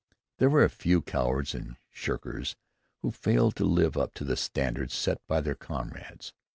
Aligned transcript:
There 0.39 0.49
were 0.49 0.63
a 0.63 0.69
few 0.71 1.03
cowards 1.03 1.53
and 1.53 1.75
shirkers 1.91 2.55
who 3.03 3.11
failed 3.11 3.55
to 3.57 3.65
live 3.65 3.95
up 3.95 4.15
to 4.15 4.23
the 4.23 4.35
standard 4.35 4.89
set 4.91 5.21
by 5.27 5.41
their 5.41 5.53
comrades. 5.53 6.33